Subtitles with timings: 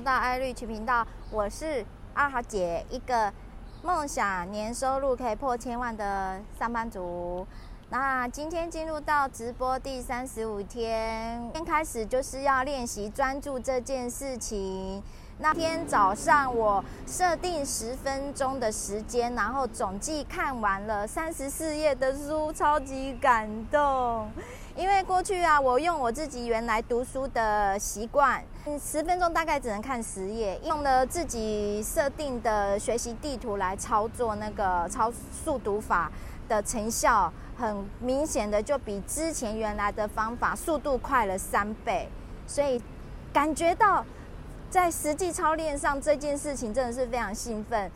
[0.00, 1.84] 到艾律奇频道，我是
[2.14, 3.30] 二号姐，一个
[3.82, 7.46] 梦想年收入可以破千万的上班族。
[7.90, 15.02] 那今天进入到直播第三十五天，今天开始就是要练习专注这件事情。
[15.42, 24.30] 那天早上我设定十分钟的时间，然后总计看完了三十四页的书，超级感动。
[24.76, 28.44] 因为过去啊，我用我自己原来读书的习惯，
[28.78, 35.10] 十分钟大概只能看十页，用了自己设定的学习地图来操作那个超
[35.42, 36.12] 速读法
[36.50, 42.06] 的成效，很明显的就比之前原来的方法速度快了三倍，
[42.46, 42.80] 所以
[43.32, 44.04] 感觉到
[44.70, 47.90] 在实际操练上这件事情真的是非常兴奋，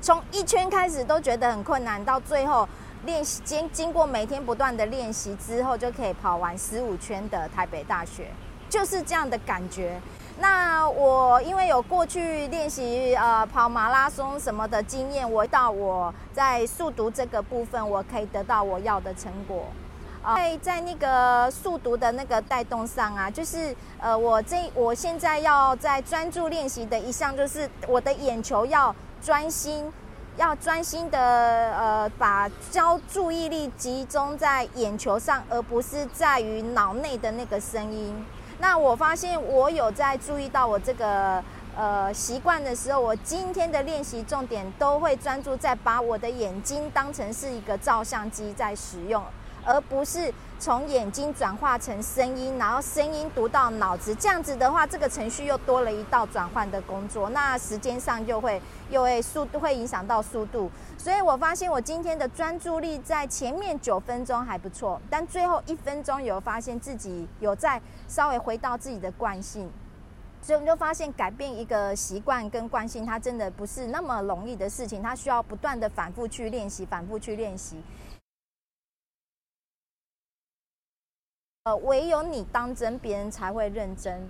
[0.00, 2.66] 从一圈开始都觉得很困难，到最后。
[3.04, 8.28] 练习经经过每天不断的练习之后，就可以跑完十五圈的台北大学，
[8.70, 10.00] 就是这样的感觉。
[10.38, 19.64] 那我因为有过去练习呃跑马拉松什么的经验，我到我在速读这个部分，我可以得到我要的成果。
[20.24, 29.92] 在在那个速读的那个带动上啊，就是呃我这我现在要在专注练习的一项，就是我的眼球要专心。
[30.38, 38.24] 要专心的呃，把焦注意力集中在眼球上，而不是在于脑内的那个声音。
[38.58, 41.44] 那我发现我有在注意到我这个
[41.76, 49.22] 呃习惯的时候，我今天的练习重点都会专注在把我的眼睛当成是一个照相机在使用。
[49.64, 69.68] 而不是从眼睛转化成声音，然后声音读到脑子，这样子的话，这个程序又多了一道转换的工作，那时间上就会又会速度会影响到速度，所以我发现我今天的专注力在前面九分钟还不错，但最后一分钟有发现自己有在稍微回到自己的惯性，
[70.40, 77.82] 所以我们就发现改变一个习惯跟惯性，它真的不是那么容易的事情，它需要不断的反复去练习，反复去练习。
[81.64, 84.20] 呃，唯有你当真，别人才会认真，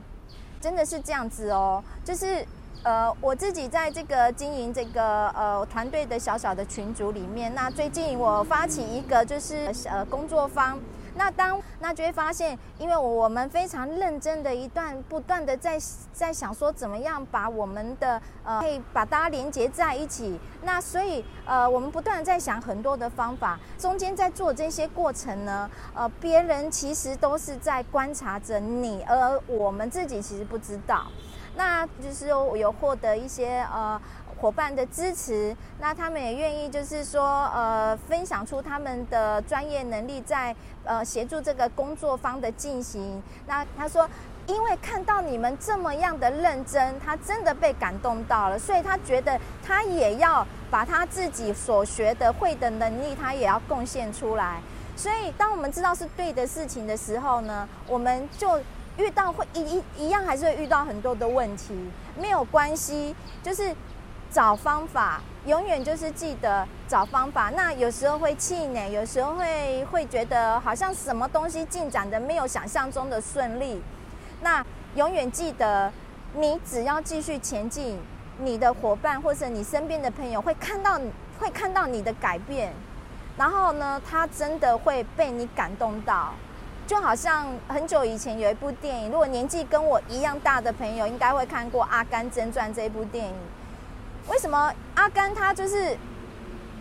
[0.60, 1.82] 真的是这样子哦。
[2.04, 2.46] 就是
[2.82, 10.78] 呃，我自己在这个经营这个呃团队的小小的群组里面，那最近我发起一个就是呃工作坊。
[11.14, 15.78] 那当那就会发现，因为我们非常认真的一段不断的在
[16.12, 20.38] 在想说怎么样把我们的呃可以把大家连接在一起。
[20.62, 31.06] 那所以呃我们不断的在想很多的方法，中间在做这些过程呢，呃别人其实都是在观察着你，而我们自己其实不知道。
[31.54, 34.00] 那就是有获得一些呃。
[34.42, 43.22] 伙伴的支持，那他们也愿意，就是说，呃，分享出他们的专业能力在，呃协助这个工作方的进行。
[43.46, 44.08] 那他说，
[44.48, 54.60] 因为看到你们这么样的认真，他真的被感动到了，所以他觉得他也要把他自己所学的会的能力，他也要贡献出来。
[54.96, 58.58] 所以，当我们知道是对的事情的时候呢，我们就
[58.96, 61.72] 遇到会一一一样，还是会遇到很多的问题，
[62.20, 63.72] 没有关系，就是。
[64.32, 67.50] 找方法，永远就是记得找方法。
[67.50, 73.82] 那有时候会气馁，有时候会会觉得好像什么东西进展的没有想象中的顺利。
[74.40, 75.92] 那永远记得，
[76.34, 77.98] 你只要继续前进，
[78.38, 80.98] 你的伙伴或者你身边的朋友会看到，
[81.38, 82.72] 会看到你的改变。
[83.36, 86.32] 然后呢，他真的会被你感动到。
[86.86, 93.34] 就好像很久以前有一部电影，如果年纪跟我一样大的朋友，应该会看过《阿甘正传》这一部电影。
[94.28, 95.96] 为什么阿甘他就是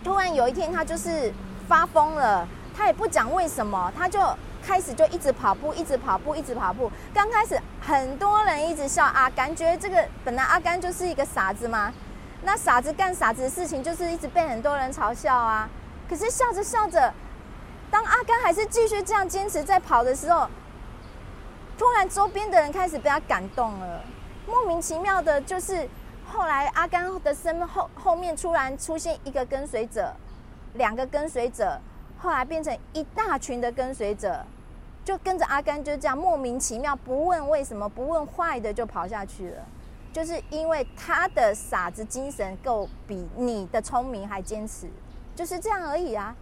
[0.04, 1.32] 突然有一天他就是
[1.68, 2.46] 发疯了？
[2.76, 4.20] 他也不讲为什么，他就
[4.62, 6.90] 开始就一直跑步，一直跑步，一直跑步。
[7.12, 11.92] 刚开始很多人一直笑阿甘，觉这个本来阿甘就是一个傻子嘛。
[12.42, 15.68] 那傻子干傻子的事情，就是一直被很多人嘲笑啊。
[16.08, 17.12] 可是笑着笑着，
[17.90, 20.48] 当阿甘还是继续这样坚持在跑的时候，
[21.78, 24.00] 突然周边的人开始被他感动了，
[24.46, 25.88] 莫名其妙的，就是。
[26.24, 30.14] 后来，阿甘的身后后面突然出现一个跟随者，
[30.74, 31.78] 两个跟随者，
[32.18, 34.44] 后来变成一大群的跟随者，
[35.04, 39.62] 就跟着阿甘就这样莫名其妙，不问为什么，不问坏的就跑下去了，
[40.12, 44.88] 就是因为他的傻子精神够比你的聪明还坚持，
[45.34, 46.34] 就是这样而已啊。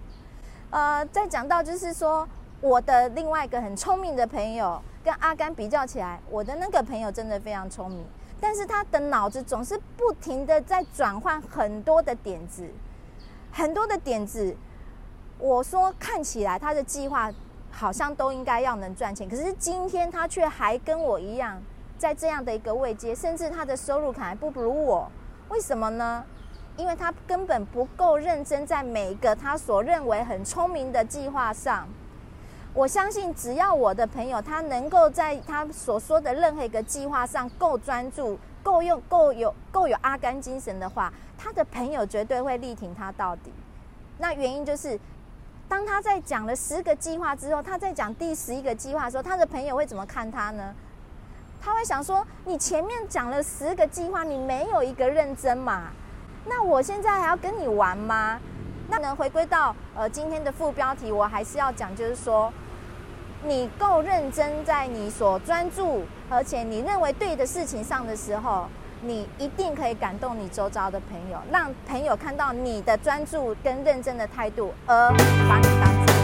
[0.71, 2.29] 呃，再讲到就是说，
[2.61, 8.07] 我的另外一个很聪明的朋友跟阿甘比较起来，我的那个朋友真的非常聪明。
[8.41, 12.69] 但是他的脑子总是不停的在转换很多的点子，
[13.53, 14.57] 很多的点子。
[15.39, 17.33] 我说看起来他的计划
[17.71, 21.61] 好像都应该要能赚钱，可是今天他却还跟我一样
[21.97, 25.11] 在这样的一个位阶，甚至他的收入可能还不如我，
[25.49, 26.25] 为什么呢？
[26.77, 31.89] 因为他根本不够认真，在每一个他所认为很聪明的计划上。
[32.73, 43.53] 我相信，只要我的朋友他能够在他所说的任何一个计划上够专注、够用、够有、够有阿甘精神的话，他的朋友绝对会力挺他到底。
[44.19, 44.99] 那原因就是，
[45.69, 50.73] 当他在讲了十个计划之后，他在讲第十一个计划的时候，他的朋友会怎么看他呢？
[51.61, 55.91] 他会想说：“你前面讲了十个计划，你没有一个认真嘛？
[56.47, 58.41] 那我现在还要跟你玩吗？”
[58.91, 62.53] 那能回归到呃今天的副标题，我还是要讲，就是说，
[63.45, 68.67] 你够认真在你所专注，而且你认为对的事情上的时候。
[69.03, 75.09] 你一定可以感动你周遭的朋友，让朋友看到你的专注跟认真的态度，而
[75.49, 76.20] 把你当。